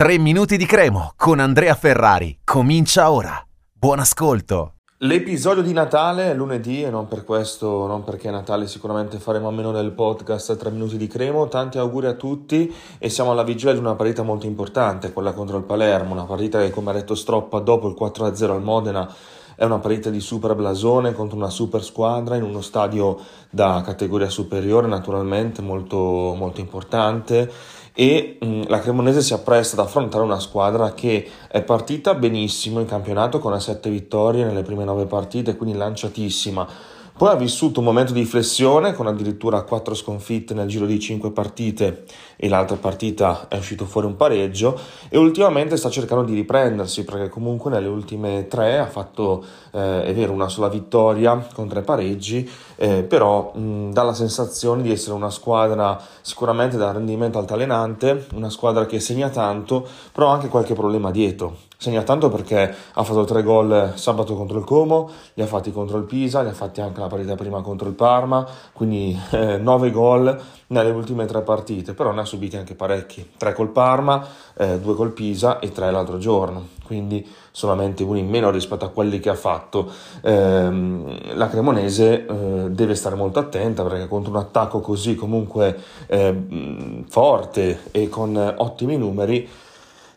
3 0.00 0.16
minuti 0.16 0.56
di 0.56 0.64
cremo 0.64 1.12
con 1.14 1.40
Andrea 1.40 1.74
Ferrari. 1.74 2.38
Comincia 2.42 3.10
ora. 3.10 3.38
Buon 3.70 3.98
ascolto. 3.98 4.76
L'episodio 5.00 5.62
di 5.62 5.74
Natale 5.74 6.30
è 6.30 6.34
lunedì 6.34 6.82
e 6.82 6.88
non 6.88 7.06
per 7.06 7.22
questo, 7.22 7.86
non 7.86 8.02
perché 8.02 8.28
è 8.28 8.30
Natale 8.30 8.66
sicuramente 8.66 9.18
faremo 9.18 9.48
a 9.48 9.50
meno 9.50 9.72
del 9.72 9.90
podcast 9.90 10.56
3 10.56 10.70
minuti 10.70 10.96
di 10.96 11.06
cremo. 11.06 11.48
Tanti 11.48 11.76
auguri 11.76 12.06
a 12.06 12.14
tutti 12.14 12.74
e 12.96 13.10
siamo 13.10 13.32
alla 13.32 13.42
vigilia 13.42 13.74
di 13.74 13.78
una 13.78 13.94
partita 13.94 14.22
molto 14.22 14.46
importante, 14.46 15.12
quella 15.12 15.34
contro 15.34 15.58
il 15.58 15.64
Palermo, 15.64 16.14
una 16.14 16.24
partita 16.24 16.60
che 16.60 16.70
come 16.70 16.92
ha 16.92 16.94
detto 16.94 17.14
Stroppa 17.14 17.58
dopo 17.58 17.86
il 17.86 17.94
4-0 17.94 18.52
al 18.52 18.62
Modena 18.62 19.14
è 19.60 19.64
una 19.64 19.78
partita 19.78 20.08
di 20.08 20.20
super 20.20 20.54
blasone 20.54 21.12
contro 21.12 21.36
una 21.36 21.50
super 21.50 21.84
squadra 21.84 22.34
in 22.34 22.42
uno 22.44 22.62
stadio 22.62 23.18
da 23.50 23.82
categoria 23.84 24.30
superiore 24.30 24.86
naturalmente 24.86 25.60
molto, 25.60 25.98
molto 26.34 26.60
importante 26.60 27.52
e 27.92 28.38
mh, 28.40 28.68
la 28.68 28.78
Cremonese 28.78 29.22
si 29.22 29.32
appresta 29.32 29.80
ad 29.80 29.86
affrontare 29.86 30.24
una 30.24 30.40
squadra 30.40 30.92
che 30.94 31.28
è 31.48 31.62
partita 31.62 32.14
benissimo 32.14 32.80
in 32.80 32.86
campionato 32.86 33.38
con 33.38 33.58
7 33.60 33.90
vittorie 33.90 34.44
nelle 34.44 34.62
prime 34.62 34.84
9 34.84 35.06
partite, 35.06 35.56
quindi 35.56 35.76
lanciatissima 35.76 36.98
poi 37.16 37.28
ha 37.28 37.34
vissuto 37.34 37.80
un 37.80 37.86
momento 37.86 38.12
di 38.12 38.24
flessione 38.24 38.94
con 38.94 39.06
addirittura 39.06 39.62
4 39.62 39.94
sconfitte 39.94 40.54
nel 40.54 40.68
giro 40.68 40.86
di 40.86 40.98
5 40.98 41.30
partite 41.32 42.04
e 42.36 42.48
l'altra 42.48 42.76
partita 42.76 43.46
è 43.48 43.56
uscito 43.56 43.84
fuori 43.84 44.06
un 44.06 44.16
pareggio 44.16 44.78
e 45.08 45.18
ultimamente 45.18 45.76
sta 45.76 45.90
cercando 45.90 46.24
di 46.24 46.34
riprendersi 46.34 47.04
perché 47.04 47.28
comunque 47.28 47.70
nelle 47.70 47.88
ultime 47.88 48.48
3 48.48 48.78
ha 48.78 48.86
fatto, 48.86 49.44
eh, 49.72 50.04
è 50.04 50.14
vero, 50.14 50.32
una 50.32 50.48
sola 50.48 50.68
vittoria 50.68 51.46
con 51.52 51.68
3 51.68 51.82
pareggi, 51.82 52.48
eh, 52.76 53.02
però 53.02 53.52
mh, 53.54 53.92
dà 53.92 54.02
la 54.02 54.14
sensazione 54.14 54.82
di 54.82 54.90
essere 54.90 55.14
una 55.14 55.30
squadra 55.30 56.00
sicuramente 56.22 56.76
da 56.76 56.92
rendimento 56.92 57.38
altalenante, 57.38 58.26
una 58.34 58.50
squadra 58.50 58.86
che 58.86 59.00
segna 59.00 59.28
tanto, 59.28 59.86
però 60.12 60.30
ha 60.30 60.32
anche 60.32 60.48
qualche 60.48 60.74
problema 60.74 61.10
dietro 61.10 61.68
segna 61.80 62.02
tanto 62.02 62.28
perché 62.28 62.74
ha 62.92 63.02
fatto 63.02 63.24
tre 63.24 63.42
gol 63.42 63.92
sabato 63.94 64.36
contro 64.36 64.58
il 64.58 64.64
Como, 64.64 65.08
li 65.32 65.42
ha 65.42 65.46
fatti 65.46 65.72
contro 65.72 65.96
il 65.96 66.04
Pisa, 66.04 66.42
li 66.42 66.50
ha 66.50 66.52
fatti 66.52 66.82
anche 66.82 67.00
la 67.00 67.06
partita 67.06 67.36
prima 67.36 67.62
contro 67.62 67.88
il 67.88 67.94
Parma, 67.94 68.46
quindi 68.74 69.18
eh, 69.32 69.56
nove 69.56 69.90
gol 69.90 70.38
nelle 70.66 70.90
ultime 70.90 71.24
tre 71.24 71.40
partite, 71.40 71.94
però 71.94 72.12
ne 72.12 72.20
ha 72.20 72.24
subiti 72.26 72.58
anche 72.58 72.74
parecchi, 72.74 73.30
tre 73.34 73.54
col 73.54 73.70
Parma, 73.70 74.22
eh, 74.58 74.78
due 74.78 74.94
col 74.94 75.12
Pisa 75.12 75.58
e 75.58 75.72
tre 75.72 75.90
l'altro 75.90 76.18
giorno, 76.18 76.68
quindi 76.84 77.26
solamente 77.50 78.02
uno 78.02 78.18
in 78.18 78.28
meno 78.28 78.50
rispetto 78.50 78.84
a 78.84 78.90
quelli 78.90 79.18
che 79.18 79.30
ha 79.30 79.34
fatto. 79.34 79.90
Eh, 80.20 81.32
la 81.32 81.48
Cremonese 81.48 82.26
eh, 82.26 82.70
deve 82.72 82.94
stare 82.94 83.16
molto 83.16 83.38
attenta 83.38 83.82
perché 83.84 84.06
contro 84.06 84.32
un 84.32 84.36
attacco 84.36 84.80
così 84.80 85.14
comunque 85.14 85.78
eh, 86.08 87.04
forte 87.08 87.84
e 87.90 88.10
con 88.10 88.36
ottimi 88.58 88.98
numeri 88.98 89.48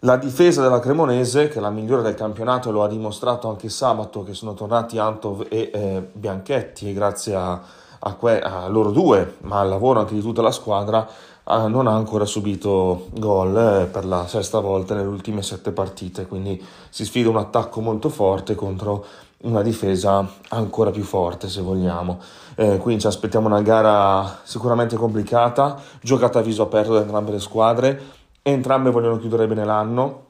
la 0.00 0.16
difesa 0.16 0.62
della 0.62 0.80
Cremonese, 0.80 1.48
che 1.48 1.58
è 1.58 1.60
la 1.60 1.70
migliore 1.70 2.02
del 2.02 2.14
campionato, 2.14 2.70
lo 2.70 2.82
ha 2.82 2.88
dimostrato 2.88 3.48
anche 3.48 3.68
sabato 3.68 4.22
che 4.22 4.32
sono 4.32 4.54
tornati 4.54 4.98
Antov 4.98 5.46
e 5.50 5.70
eh, 5.72 6.08
Bianchetti 6.12 6.88
e 6.88 6.94
grazie 6.94 7.34
a, 7.34 7.60
a, 7.98 8.14
que- 8.14 8.40
a, 8.40 8.66
loro 8.68 8.92
due, 8.92 9.36
ma 9.42 9.60
al 9.60 9.68
lavoro 9.68 10.00
anche 10.00 10.14
di 10.14 10.22
tutta 10.22 10.40
la 10.40 10.52
squadra, 10.52 11.06
eh, 11.06 11.68
non 11.68 11.86
ha 11.86 11.94
ancora 11.94 12.24
subito 12.24 13.08
gol 13.12 13.54
eh, 13.56 13.86
per 13.86 14.06
la 14.06 14.26
sesta 14.26 14.58
volta 14.60 14.94
nelle 14.94 15.08
ultime 15.08 15.42
sette 15.42 15.70
partite, 15.70 16.26
quindi 16.26 16.62
si 16.88 17.04
sfida 17.04 17.28
un 17.28 17.36
attacco 17.36 17.82
molto 17.82 18.08
forte 18.08 18.54
contro 18.54 19.04
una 19.42 19.62
difesa 19.62 20.26
ancora 20.48 20.90
più 20.90 21.02
forte 21.02 21.48
se 21.48 21.60
vogliamo. 21.60 22.20
Eh, 22.54 22.78
quindi 22.78 23.02
ci 23.02 23.06
aspettiamo 23.06 23.48
una 23.48 23.60
gara 23.60 24.38
sicuramente 24.44 24.96
complicata, 24.96 25.78
giocata 26.00 26.38
a 26.38 26.42
viso 26.42 26.62
aperto 26.62 26.94
da 26.94 27.00
entrambe 27.00 27.32
le 27.32 27.40
squadre 27.40 28.18
Entrambe 28.52 28.90
vogliono 28.90 29.18
chiudere 29.18 29.46
bene 29.46 29.64
l'anno. 29.64 30.26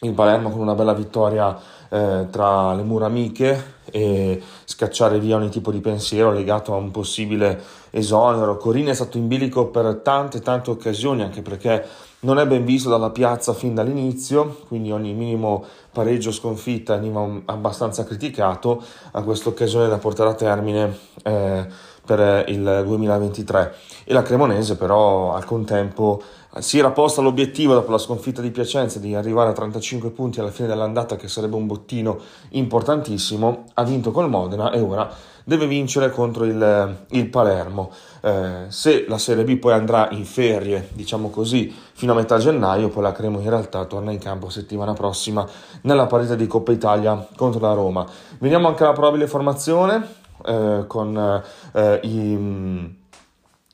Il 0.00 0.12
Palermo 0.12 0.50
con 0.50 0.60
una 0.60 0.74
bella 0.74 0.92
vittoria 0.92 1.58
eh, 1.88 2.26
tra 2.30 2.74
le 2.74 2.82
mura 2.82 3.06
amiche 3.06 3.74
e 3.90 4.42
scacciare 4.64 5.18
via 5.18 5.36
ogni 5.36 5.48
tipo 5.48 5.70
di 5.70 5.80
pensiero 5.80 6.32
legato 6.32 6.74
a 6.74 6.76
un 6.76 6.90
possibile 6.90 7.58
esonero. 7.90 8.58
Corini 8.58 8.90
è 8.90 8.94
stato 8.94 9.16
in 9.16 9.26
bilico 9.26 9.68
per 9.68 10.00
tante 10.02 10.40
tante 10.40 10.70
occasioni 10.70 11.22
anche 11.22 11.40
perché 11.40 11.84
non 12.20 12.38
è 12.38 12.46
ben 12.46 12.64
visto 12.64 12.90
dalla 12.90 13.10
piazza 13.10 13.54
fin 13.54 13.74
dall'inizio, 13.74 14.62
quindi 14.68 14.90
ogni 14.90 15.14
minimo 15.14 15.64
pareggio 15.92 16.32
sconfitta 16.32 16.96
veniva 16.96 17.26
abbastanza 17.46 18.04
criticato 18.04 18.82
a 19.12 19.22
questa 19.22 19.48
occasione 19.48 19.88
da 19.88 19.98
portare 19.98 20.30
a 20.30 20.34
termine 20.34 20.98
eh, 21.22 21.66
per 22.06 22.44
il 22.48 22.82
2023 22.84 23.74
e 24.04 24.12
la 24.14 24.22
Cremonese 24.22 24.76
però 24.76 25.34
al 25.34 25.44
contempo 25.44 26.22
si 26.58 26.78
era 26.78 26.90
posta 26.90 27.20
l'obiettivo 27.20 27.74
dopo 27.74 27.90
la 27.90 27.98
sconfitta 27.98 28.40
di 28.40 28.50
Piacenza 28.50 28.98
di 28.98 29.14
arrivare 29.14 29.50
a 29.50 29.52
35 29.52 30.10
punti 30.10 30.40
alla 30.40 30.50
fine 30.50 30.68
dell'andata 30.68 31.16
che 31.16 31.28
sarebbe 31.28 31.56
un 31.56 31.66
bottino 31.66 32.18
importantissimo, 32.50 33.64
ha 33.74 33.84
vinto 33.84 34.10
col 34.10 34.30
Modena 34.30 34.70
e 34.70 34.80
ora 34.80 35.12
deve 35.44 35.66
vincere 35.66 36.10
contro 36.10 36.44
il, 36.44 36.96
il 37.10 37.28
Palermo. 37.28 37.90
Eh, 38.20 38.64
se 38.68 39.04
la 39.06 39.18
Serie 39.18 39.44
B 39.44 39.58
poi 39.58 39.74
andrà 39.74 40.08
in 40.10 40.24
ferie, 40.24 40.88
diciamo 40.92 41.30
così, 41.30 41.72
fino 41.92 42.12
a 42.12 42.14
metà 42.16 42.38
gennaio, 42.38 42.88
poi 42.88 43.02
la 43.02 43.12
Cremo 43.12 43.38
in 43.38 43.48
realtà 43.48 43.84
torna 43.84 44.10
in 44.10 44.18
campo 44.18 44.48
settimana 44.48 44.92
prossima 44.92 45.46
nella 45.82 46.06
partita 46.06 46.34
di 46.34 46.46
Coppa 46.46 46.72
Italia 46.72 47.28
contro 47.36 47.60
la 47.60 47.74
Roma. 47.74 48.04
Veniamo 48.38 48.66
anche 48.66 48.82
alla 48.82 48.92
probabile 48.92 49.28
formazione 49.28 50.24
eh, 50.44 50.84
con 50.86 51.42
eh, 51.72 52.00
i 52.02 53.04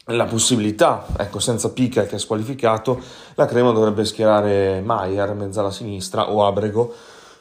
la 0.06 0.24
possibilità, 0.24 1.06
ecco, 1.16 1.38
senza 1.38 1.70
Pica 1.70 2.04
che 2.04 2.16
è 2.16 2.18
squalificato, 2.18 3.00
la 3.34 3.46
Crema 3.46 3.70
dovrebbe 3.70 4.04
schierare 4.04 4.80
Maier, 4.80 5.32
mezzala 5.34 5.70
sinistra, 5.70 6.30
o 6.32 6.44
Abrego, 6.44 6.92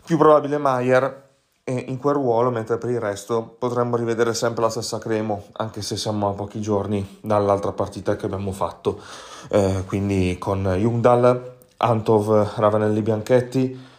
più 0.05 0.17
probabile 0.17 0.57
Maier 0.57 1.29
in 1.63 1.97
quel 1.97 2.15
ruolo, 2.15 2.51
mentre 2.51 2.77
per 2.77 2.89
il 2.89 2.99
resto 2.99 3.55
potremmo 3.57 3.95
rivedere 3.95 4.33
sempre 4.33 4.63
la 4.63 4.69
stessa 4.69 4.99
Cremo, 4.99 5.45
anche 5.53 5.81
se 5.81 5.95
siamo 5.95 6.29
a 6.29 6.33
pochi 6.33 6.61
giorni 6.61 7.19
dall'altra 7.21 7.71
partita 7.71 8.15
che 8.15 8.25
abbiamo 8.25 8.51
fatto, 8.51 8.99
eh, 9.49 9.83
quindi 9.87 10.37
con 10.37 10.63
Jungdal, 10.63 11.55
Antov, 11.77 12.57
Ravanelli 12.57 13.01
Bianchetti, 13.01 13.89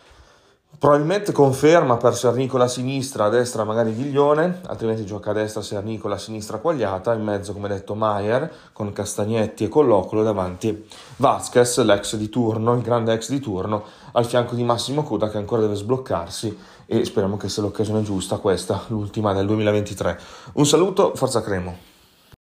Probabilmente 0.82 1.30
conferma 1.30 1.96
per 1.96 2.16
Sernicola 2.16 2.64
a 2.64 2.66
sinistra, 2.66 3.26
a 3.26 3.28
destra 3.28 3.62
magari 3.62 3.92
Viglione, 3.92 4.62
altrimenti 4.66 5.06
gioca 5.06 5.30
a 5.30 5.32
destra 5.32 5.62
Sernicola, 5.62 6.16
a 6.16 6.18
sinistra 6.18 6.58
Quagliata, 6.58 7.14
in 7.14 7.22
mezzo 7.22 7.52
come 7.52 7.68
detto 7.68 7.94
Maier 7.94 8.52
con 8.72 8.92
Castagnetti 8.92 9.62
e 9.62 9.68
Collocolo 9.68 10.24
davanti 10.24 10.84
Vasquez, 11.18 11.80
l'ex 11.84 12.16
di 12.16 12.28
turno, 12.28 12.74
il 12.74 12.82
grande 12.82 13.12
ex 13.12 13.30
di 13.30 13.38
turno, 13.38 13.84
al 14.10 14.26
fianco 14.26 14.56
di 14.56 14.64
Massimo 14.64 15.04
Coda 15.04 15.30
che 15.30 15.38
ancora 15.38 15.60
deve 15.60 15.76
sbloccarsi 15.76 16.58
e 16.86 17.04
speriamo 17.04 17.36
che 17.36 17.48
sia 17.48 17.62
l'occasione 17.62 18.02
giusta 18.02 18.38
questa, 18.38 18.82
l'ultima 18.88 19.32
del 19.32 19.46
2023. 19.46 20.18
Un 20.54 20.66
saluto, 20.66 21.14
forza 21.14 21.42
Cremo. 21.42 21.76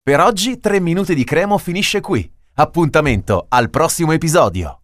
Per 0.02 0.18
oggi 0.18 0.58
3 0.58 0.80
minuti 0.80 1.14
di 1.14 1.22
Cremo 1.22 1.58
finisce 1.58 2.00
qui. 2.00 2.28
Appuntamento 2.54 3.46
al 3.48 3.70
prossimo 3.70 4.10
episodio. 4.10 4.78